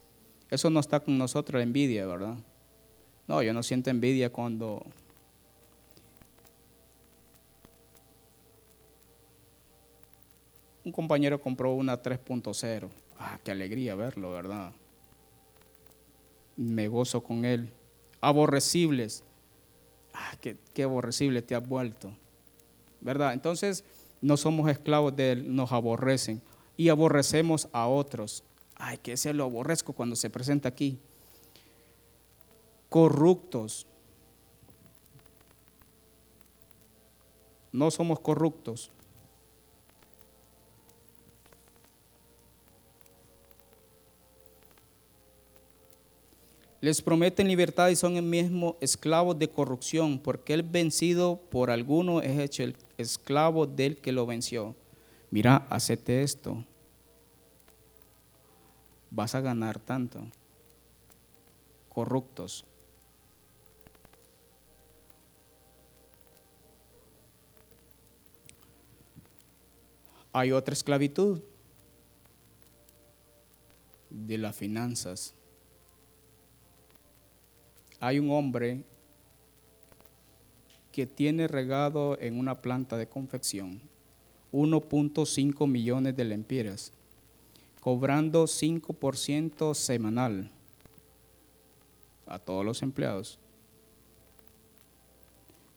[0.51, 2.37] Eso no está con nosotros la envidia, ¿verdad?
[3.27, 4.85] No, yo no siento envidia cuando
[10.85, 12.89] un compañero compró una 3.0.
[13.19, 14.73] Ah, qué alegría verlo, ¿verdad?
[16.57, 17.73] Me gozo con él.
[18.21, 19.25] Aborrecibles.
[20.13, 22.13] Ah, qué, qué aborrecible te has vuelto.
[23.01, 23.33] ¿Verdad?
[23.33, 23.85] Entonces,
[24.21, 26.43] no somos esclavos de él, nos aborrecen
[26.77, 28.45] y aborrecemos a otros.
[28.75, 30.99] Ay, que ese lo aborrezco cuando se presenta aquí.
[32.89, 33.87] Corruptos.
[37.73, 38.91] No somos corruptos.
[46.81, 52.21] Les prometen libertad y son el mismo esclavos de corrupción, porque el vencido por alguno
[52.21, 54.77] es hecho el esclavo del que lo venció
[55.31, 56.65] mira, hacete esto,
[59.11, 60.27] vas a ganar tanto.
[61.89, 62.65] Corruptos.
[70.33, 71.41] Hay otra esclavitud
[74.11, 75.35] de las finanzas.
[78.01, 78.85] Hay un hombre
[80.93, 83.81] que tiene regado en una planta de confección
[84.57, 86.91] 1.5 millones de lempiras,
[87.83, 90.51] cobrando 5% semanal
[92.27, 93.39] a todos los empleados.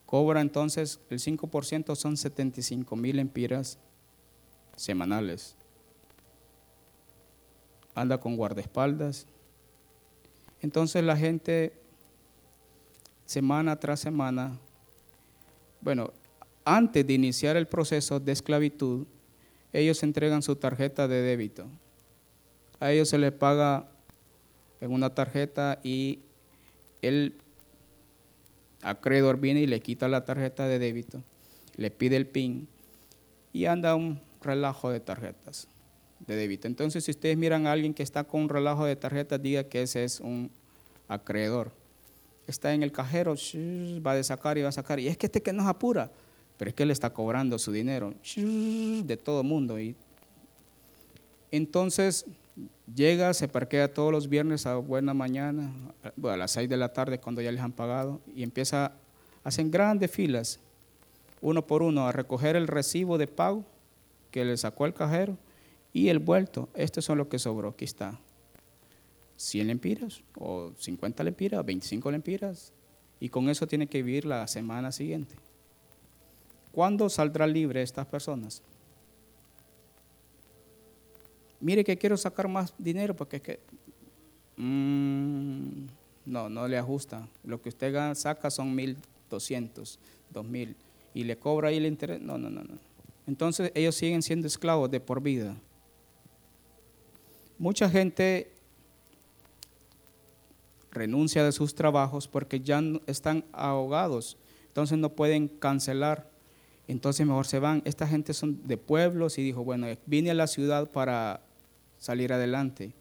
[0.05, 3.77] Cobra entonces el 5% son 75 mil lempiras
[4.77, 5.55] semanales.
[7.93, 9.27] Anda con guardaespaldas.
[10.61, 11.73] Entonces la gente
[13.25, 14.57] semana tras semana,
[15.81, 16.13] bueno,
[16.75, 19.07] antes de iniciar el proceso de esclavitud,
[19.73, 21.65] ellos entregan su tarjeta de débito.
[22.79, 23.89] A ellos se les paga
[24.79, 26.19] en una tarjeta y
[27.01, 27.33] el
[28.83, 31.23] acreedor viene y le quita la tarjeta de débito,
[31.75, 32.67] le pide el PIN
[33.51, 35.67] y anda un relajo de tarjetas
[36.19, 36.67] de débito.
[36.67, 39.81] Entonces, si ustedes miran a alguien que está con un relajo de tarjetas, diga que
[39.81, 40.51] ese es un
[41.07, 41.71] acreedor.
[42.45, 43.35] Está en el cajero,
[44.05, 44.99] va a sacar y va a sacar.
[44.99, 46.11] Y es que este que nos apura,
[46.59, 49.79] pero es que él está cobrando su dinero de todo mundo.
[49.79, 49.95] Y
[51.51, 52.25] entonces
[52.93, 55.71] llega, se parquea todos los viernes a buena mañana,
[56.21, 58.91] a las 6 de la tarde cuando ya les han pagado, y empieza,
[59.45, 60.59] hacen grandes filas,
[61.39, 63.63] uno por uno, a recoger el recibo de pago
[64.29, 65.37] que le sacó el cajero
[65.93, 66.67] y el vuelto.
[66.73, 68.19] Estos son los que sobró, aquí está.
[69.37, 72.73] 100 lempiras, o 50 lempiras, 25 lempiras,
[73.21, 75.35] y con eso tiene que vivir la semana siguiente.
[76.71, 78.61] ¿Cuándo saldrá libre estas personas?
[81.59, 83.59] Mire que quiero sacar más dinero porque es que
[84.57, 85.87] mm,
[86.25, 87.27] no, no le ajusta.
[87.43, 89.97] Lo que usted saca son 1.200,
[90.33, 90.75] 2.000
[91.13, 92.21] y le cobra ahí el interés.
[92.21, 92.75] No, no, no, no.
[93.27, 95.55] Entonces ellos siguen siendo esclavos de por vida.
[97.57, 98.51] Mucha gente
[100.91, 106.29] renuncia de sus trabajos porque ya están ahogados, entonces no pueden cancelar,
[106.91, 107.83] entonces mejor se van.
[107.85, 111.41] Esta gente son de pueblos y dijo, bueno, vine a la ciudad para
[111.99, 112.93] salir adelante,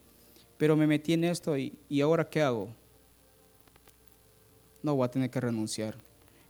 [0.59, 2.69] pero me metí en esto y, y ahora ¿qué hago?
[4.83, 5.97] No voy a tener que renunciar.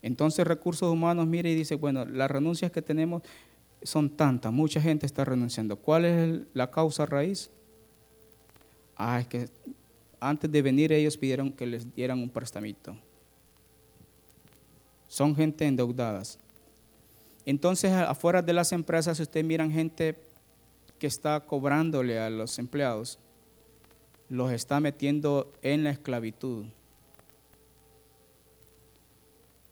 [0.03, 3.23] Entonces recursos humanos mire y dice, bueno, las renuncias que tenemos
[3.85, 5.77] son tantas, mucha gente está renunciando.
[5.77, 7.51] ¿Cuál es la causa raíz?
[8.97, 9.49] Ah, es que
[10.19, 12.97] antes de venir ellos pidieron que les dieran un prestamito.
[15.07, 16.41] Son gente endeudadas.
[17.49, 20.15] Entonces, afuera de las empresas, si ustedes miran gente
[20.99, 23.19] que está cobrándole a los empleados,
[24.29, 26.67] los está metiendo en la esclavitud.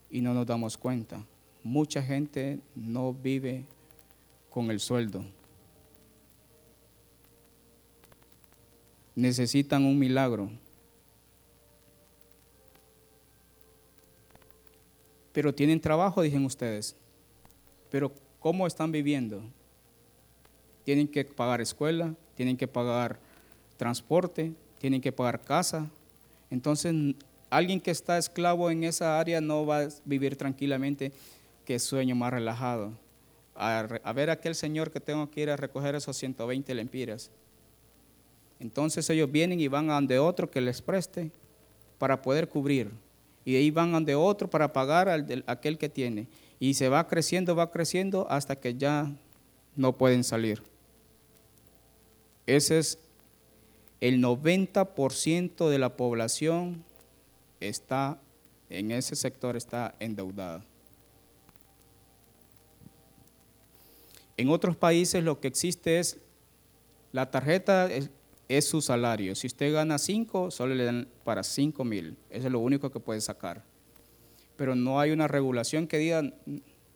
[0.09, 1.23] Y no nos damos cuenta.
[1.63, 3.67] Mucha gente no vive
[4.49, 5.23] con el sueldo.
[9.15, 10.49] Necesitan un milagro.
[15.35, 16.97] Pero tienen trabajo, dicen ustedes.
[17.91, 19.43] Pero ¿cómo están viviendo?
[20.85, 23.19] Tienen que pagar escuela, tienen que pagar
[23.77, 25.91] transporte, tienen que pagar casa.
[26.51, 26.95] Entonces,
[27.51, 31.13] alguien que está esclavo en esa área no va a vivir tranquilamente,
[31.65, 32.93] que sueño más relajado
[33.57, 37.31] a, ver aquel señor que tengo que ir a recoger esos 120 lempiras.
[38.61, 41.31] Entonces ellos vienen y van a donde otro que les preste
[41.99, 42.91] para poder cubrir.
[43.45, 46.27] Y de ahí van a donde otro para pagar al aquel que tiene.
[46.59, 49.13] Y se va creciendo, va creciendo hasta que ya
[49.75, 50.63] no pueden salir.
[52.47, 52.99] Ese es
[54.01, 56.85] el 90% de la población
[57.61, 58.21] está
[58.69, 60.65] en ese sector está endeudada.
[64.37, 66.19] En otros países lo que existe es,
[67.13, 67.89] la tarjeta
[68.49, 69.35] es, su salario.
[69.35, 72.17] Si usted gana 5, solo le dan para 5 mil.
[72.31, 73.65] Eso es lo único que puede sacar.
[74.57, 76.23] Pero no hay una regulación que diga,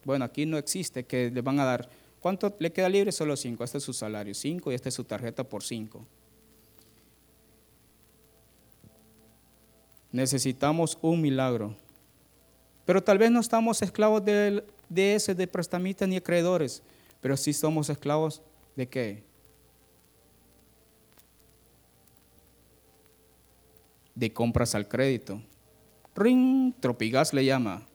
[0.04, 1.90] bueno, aquí no existe, que le van a dar,
[2.20, 3.12] ¿cuánto le queda libre?
[3.12, 6.06] Solo 5, este es su salario, 5 y esta es su tarjeta por 5.
[10.12, 11.76] Necesitamos un milagro.
[12.84, 16.82] Pero tal vez no estamos esclavos de, de ese, de prestamistas ni acreedores.
[17.20, 18.42] Pero si somos esclavos
[18.74, 19.22] de qué?
[24.14, 25.40] De compras al crédito.
[26.14, 27.86] Ring, Tropigas le llama.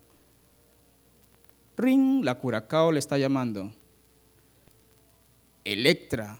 [1.78, 3.72] Ring, la Curacao le está llamando.
[5.64, 6.40] Electra,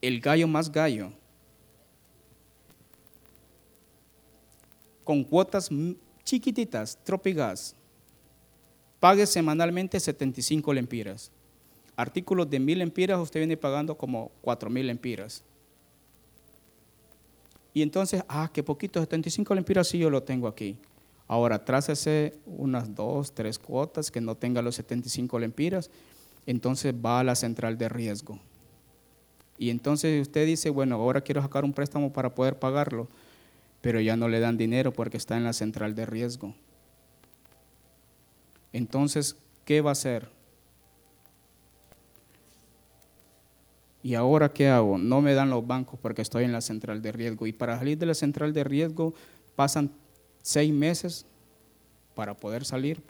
[0.00, 1.12] el gallo más gallo.
[5.04, 5.68] Con cuotas
[6.24, 7.74] chiquititas, Tropigas.
[8.98, 11.30] Pague semanalmente 75 lempiras
[11.96, 15.42] artículos de mil empiras, usted viene pagando como cuatro mil empiras.
[17.76, 20.78] Y entonces, ah, qué poquito, 75 lempiras sí yo lo tengo aquí.
[21.28, 25.90] Ahora, trácese unas dos, tres cuotas que no tenga los 75 lempiras
[26.46, 28.38] entonces va a la central de riesgo.
[29.58, 33.08] Y entonces usted dice, bueno, ahora quiero sacar un préstamo para poder pagarlo,
[33.82, 36.54] pero ya no le dan dinero porque está en la central de riesgo.
[38.72, 40.30] Entonces, ¿qué va a hacer?
[44.06, 44.98] ¿Y ahora qué hago?
[44.98, 47.44] No me dan los bancos porque estoy en la central de riesgo.
[47.44, 49.12] Y para salir de la central de riesgo
[49.56, 49.90] pasan
[50.42, 51.26] seis meses
[52.14, 53.02] para poder salir.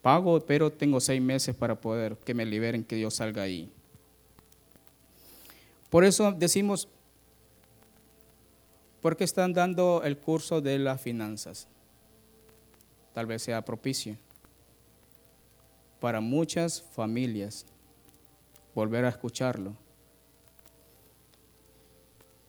[0.00, 3.70] Pago, pero tengo seis meses para poder que me liberen, que yo salga ahí.
[5.90, 6.88] Por eso decimos,
[9.02, 11.68] ¿por qué están dando el curso de las finanzas?
[13.12, 14.16] Tal vez sea propicio
[16.00, 17.66] para muchas familias
[18.76, 19.74] volver a escucharlo.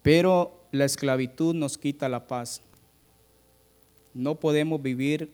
[0.02, 2.62] Pero la esclavitud nos quita la paz.
[4.14, 5.32] No podemos vivir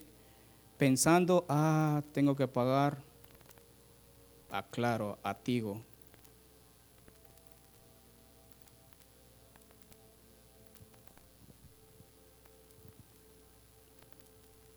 [0.77, 3.01] pensando, ah, tengo que pagar,
[4.51, 5.81] ah, claro, a Tigo.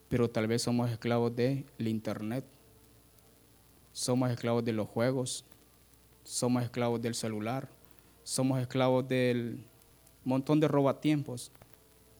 [0.09, 2.45] Pero tal vez somos esclavos del Internet,
[3.93, 5.45] somos esclavos de los juegos,
[6.27, 7.69] somos esclavos del celular,
[8.25, 9.65] somos esclavos del
[10.25, 11.53] montón de robatiempos,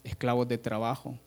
[0.05, 1.19] esclavos de trabajo.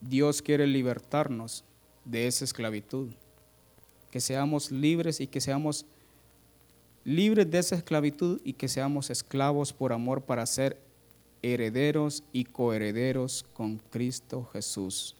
[0.00, 1.64] Dios quiere libertarnos
[2.04, 3.10] de esa esclavitud,
[4.12, 5.84] que seamos libres y que seamos
[7.04, 10.80] libres de esa esclavitud y que seamos esclavos por amor para ser
[11.42, 15.19] herederos y coherederos con Cristo Jesús.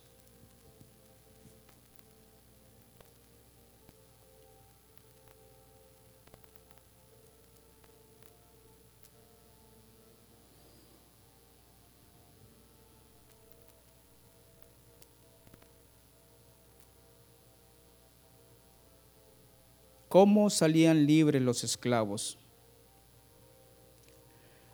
[20.11, 22.37] ¿Cómo salían libres los esclavos?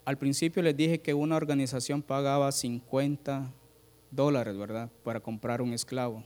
[0.07, 3.53] Al principio les dije que una organización pagaba 50
[4.11, 6.25] dólares, ¿verdad?, para comprar un esclavo.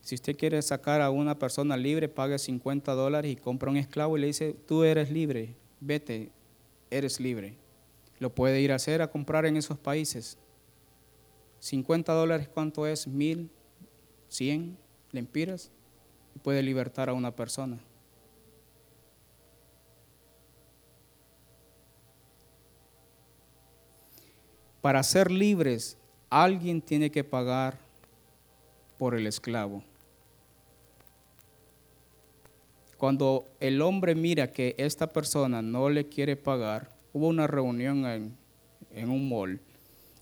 [0.00, 4.18] Si usted quiere sacar a una persona libre, pague 50 dólares y compra un esclavo
[4.18, 6.32] y le dice, tú eres libre, vete,
[6.90, 7.56] eres libre.
[8.18, 10.36] Lo puede ir a hacer a comprar en esos países.
[11.60, 13.06] 50 dólares, ¿cuánto es?
[13.06, 13.50] ¿Mil?
[14.28, 14.76] ¿Cien
[15.12, 15.70] lempiras?
[16.42, 17.78] Puede libertar a una persona.
[24.80, 25.98] Para ser libres,
[26.30, 27.78] alguien tiene que pagar
[28.98, 29.82] por el esclavo.
[32.96, 38.36] Cuando el hombre mira que esta persona no le quiere pagar, hubo una reunión en,
[38.90, 39.60] en un mall,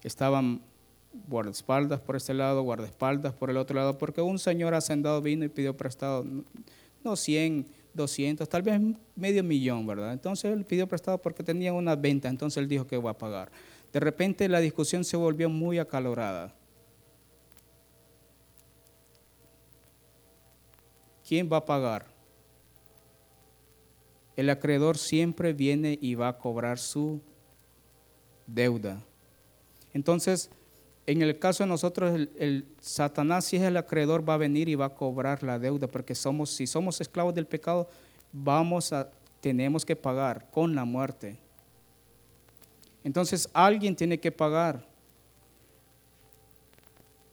[0.02, 0.60] estaban
[1.28, 5.48] guardaespaldas por este lado, guardaespaldas por el otro lado, porque un señor hacendado vino y
[5.48, 6.24] pidió prestado,
[7.02, 8.80] no 100, 200, tal vez
[9.14, 10.12] medio millón, ¿verdad?
[10.12, 13.50] Entonces él pidió prestado porque tenía una venta, entonces él dijo que iba a pagar.
[13.92, 16.54] De repente la discusión se volvió muy acalorada.
[21.26, 22.06] ¿Quién va a pagar?
[24.36, 27.20] El acreedor siempre viene y va a cobrar su
[28.46, 29.00] deuda.
[29.92, 30.50] Entonces,
[31.07, 34.74] en el caso de nosotros, el, Satanás, si es el acreedor, va a venir y
[34.74, 37.88] va a cobrar la deuda, porque somos, si somos esclavos del pecado,
[38.32, 41.38] vamos a, tenemos que pagar con la muerte.
[43.02, 44.86] Entonces alguien tiene que pagar.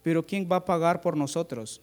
[0.04, 1.80] Pero ¿quién va a pagar por nosotros?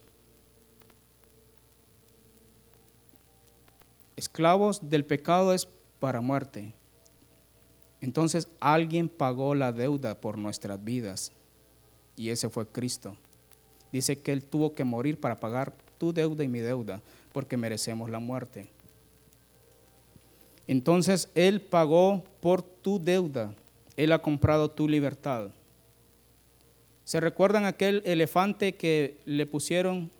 [4.15, 5.67] Esclavos del pecado es
[5.99, 6.73] para muerte.
[7.99, 11.31] Entonces alguien pagó la deuda por nuestras vidas
[12.19, 13.15] y ese fue Cristo.
[13.93, 17.01] Dice que Él tuvo que morir para pagar tu deuda y mi deuda,
[17.31, 18.67] porque merecemos la muerte.
[20.67, 23.55] Entonces Él pagó por tu deuda,
[23.95, 25.51] Él ha comprado tu libertad.
[27.05, 30.11] ¿Se recuerdan aquel elefante que le pusieron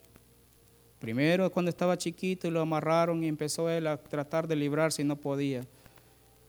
[1.00, 5.06] primero cuando estaba chiquito y lo amarraron y empezó él a tratar de librarse y
[5.06, 5.66] no podía?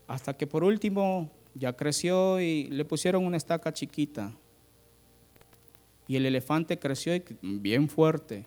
[0.07, 4.33] Hasta que por último ya creció y le pusieron una estaca chiquita
[6.11, 8.43] y el elefante creció bien fuerte.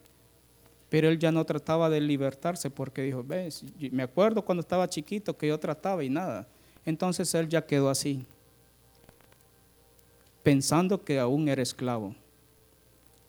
[0.91, 5.35] Pero él ya no trataba de libertarse porque dijo, ves, me acuerdo cuando estaba chiquito
[5.35, 6.47] que yo trataba y nada.
[6.85, 8.23] Entonces él ya quedó así,
[10.43, 12.15] pensando que aún era esclavo.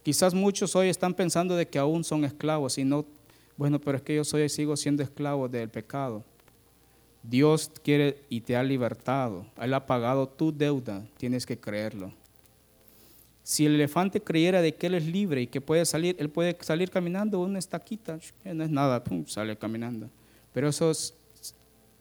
[0.03, 3.05] Quizás muchos hoy están pensando de que aún son esclavos y no,
[3.55, 6.25] bueno, pero es que yo soy, sigo siendo esclavo del pecado.
[7.23, 9.45] Dios quiere y te ha libertado.
[9.61, 12.11] Él ha pagado tu deuda, tienes que creerlo.
[13.45, 16.57] Si el elefante creyera de que él es libre y que puede salir, él puede
[16.61, 20.09] salir caminando una estaquita, no es nada, pum, sale caminando.
[20.51, 21.13] Pero eso es,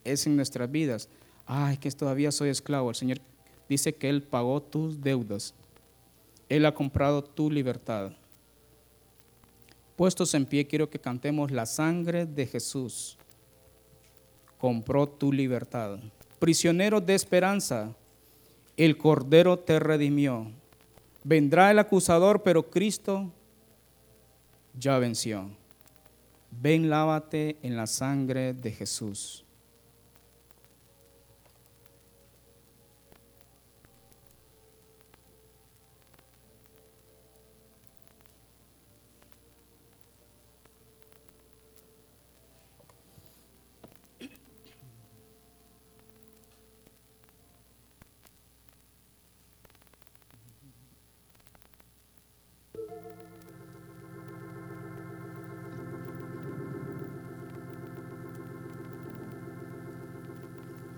[0.04, 1.06] es en nuestras vidas.
[1.44, 2.88] Ay, que todavía soy esclavo.
[2.88, 3.18] El Señor
[3.68, 5.52] dice que Él pagó tus deudas.
[6.48, 8.12] Él ha comprado tu libertad.
[9.96, 13.18] Puestos en pie, quiero que cantemos la sangre de Jesús.
[14.56, 15.98] Compró tu libertad.
[16.38, 17.94] Prisionero de esperanza,
[18.78, 20.50] el Cordero te redimió.
[21.24, 23.32] Vendrá el acusador, pero Cristo
[24.78, 25.50] ya venció.
[26.50, 29.43] Ven, lávate en la sangre de Jesús.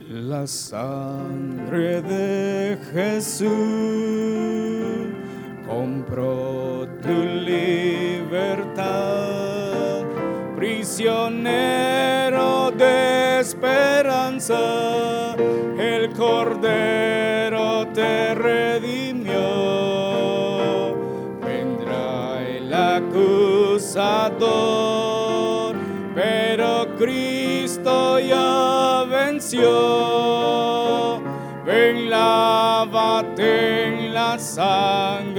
[0.08, 3.48] La sangre de Jesús
[5.66, 8.84] compró tu libertad,
[10.56, 11.90] prisionero
[12.70, 14.56] de esperanza,
[29.46, 31.22] venció.
[31.64, 35.35] Ven, lávate en la sangre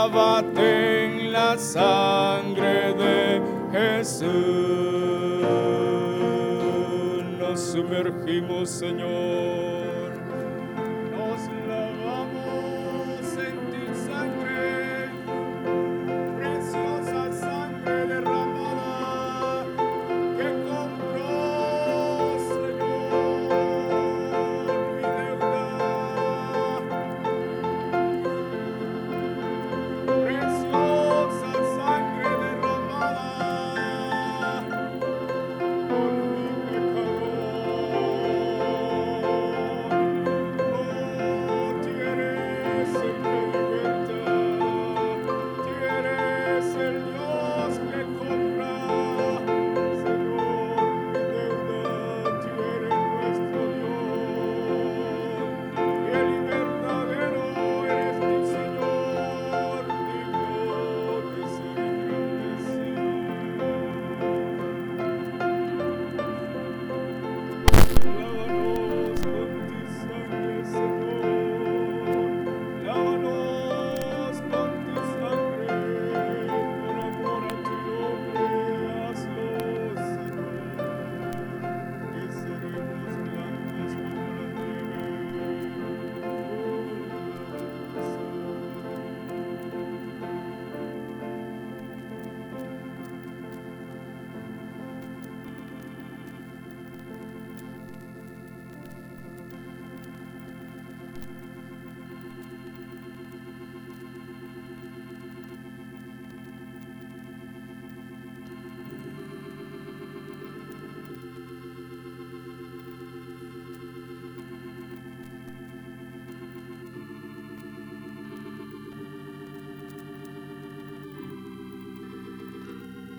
[0.00, 4.30] lávate en la sangre de Jesús.
[7.38, 9.79] Nos sumergimos, Señor.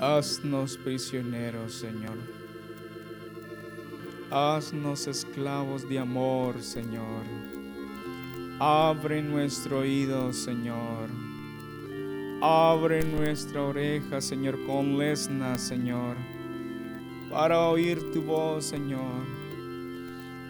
[0.02, 2.18] Haznos prisioneros, Señor.
[4.32, 7.24] Haznos esclavos de amor, Señor.
[8.60, 11.08] Abre nuestro oído, Señor.
[12.42, 16.18] Abre nuestra oreja, Señor, con lesna, Señor.
[17.30, 19.24] para oír tu voz, Señor.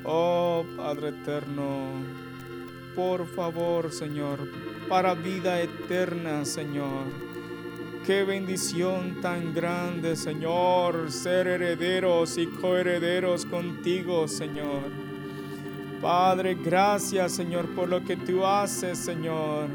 [0.06, 1.88] Oh Padre eterno,
[2.96, 4.40] por favor, Señor,
[4.88, 7.31] para vida eterna, Señor.
[8.06, 14.90] Qué bendición tan grande, Señor, ser herederos y coherederos contigo, Señor.
[16.02, 19.68] Padre, gracias, Señor, por lo que tú haces, Señor.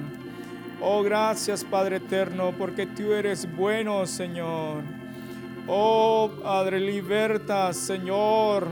[0.80, 4.82] Oh, gracias, Padre eterno, porque tú eres bueno, Señor.
[5.68, 8.66] Oh, Padre, liberta, Señor.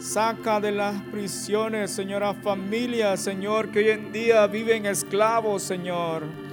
[0.00, 6.47] Saca de las prisiones, Señor, a familias, Señor, que hoy en día viven esclavos, Señor.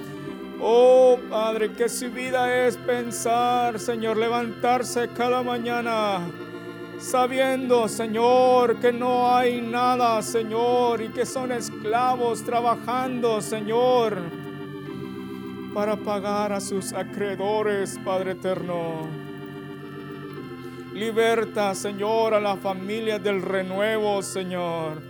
[0.68, 6.26] Oh, Padre, que su vida es pensar, Señor, levantarse cada mañana
[6.98, 14.18] sabiendo, Señor, que no hay nada, Señor, y que son esclavos trabajando, Señor,
[15.72, 19.06] para pagar a sus acreedores, Padre eterno.
[20.94, 25.00] Liberta, Señor, a la familia del renuevo, Señor.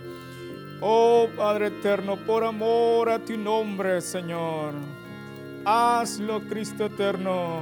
[0.81, 4.96] Oh Padre eterno, por amor a tu nombre, Señor.
[5.69, 7.59] Hazlo, Cristo eterno.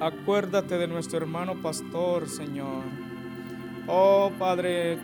[0.00, 2.84] Acuérdate de nuestro hermano pastor, Señor.
[3.86, 4.96] Oh Padre,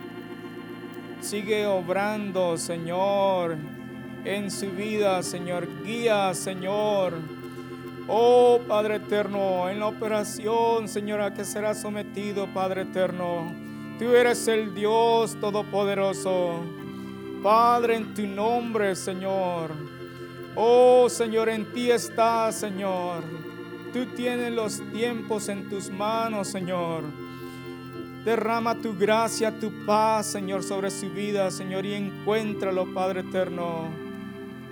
[1.20, 3.58] sigue obrando, Señor,
[4.24, 5.68] en su vida, Señor.
[5.84, 7.12] Guía, Señor
[8.08, 13.54] Oh Padre eterno, en la operación, Señora, que será sometido, Padre eterno.
[13.98, 16.81] Tú eres el Dios todopoderoso.
[17.42, 19.72] Padre, en tu nombre, Señor.
[20.54, 23.24] Oh Señor, en ti está, Señor.
[23.92, 27.02] Tú tienes los tiempos en tus manos, Señor.
[28.24, 33.88] Derrama tu gracia, tu paz, Señor, sobre su vida, Señor, y encuéntralo, Padre eterno,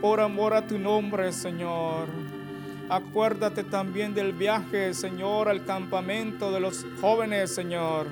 [0.01, 2.07] por amor a tu nombre, Señor.
[2.89, 8.07] Acuérdate también del viaje, Señor, al campamento de los jóvenes, Señor.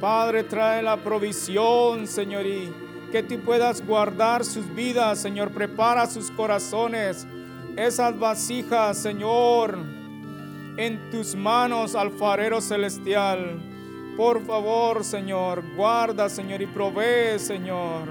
[0.00, 2.72] Padre, trae la provisión, Señor, y
[3.10, 5.50] que tú puedas guardar sus vidas, Señor.
[5.50, 7.26] Prepara sus corazones,
[7.76, 9.78] esas vasijas, Señor,
[10.76, 13.60] en tus manos, alfarero celestial.
[14.16, 18.08] Por favor, Señor, guarda, Señor, y provee, Señor.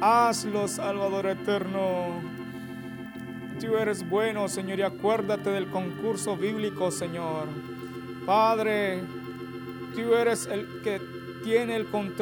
[0.00, 2.20] Hazlo, Salvador eterno.
[3.60, 7.48] Tú eres bueno, Señor, y acuérdate del concurso bíblico, Señor.
[8.26, 9.00] Padre,
[9.94, 11.00] tú eres el que
[11.42, 12.14] tiene el control.